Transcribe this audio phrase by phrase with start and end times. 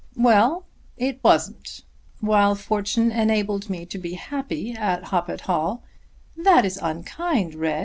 [0.17, 0.65] "Well;
[0.97, 1.81] it wasn't.
[2.21, 5.83] While fortune enabled me to be happy at Hoppet Hall"
[6.35, 7.79] "That is unkind, Reg."